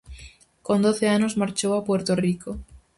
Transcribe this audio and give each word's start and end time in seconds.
Con 0.65 0.79
doce 0.87 1.05
anos 1.17 1.37
marchou 1.41 1.71
a 1.75 1.85
Puerto 1.87 2.13
Rico. 2.25 2.51